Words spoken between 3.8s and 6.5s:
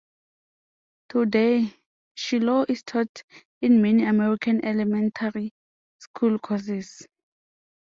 many American elementary school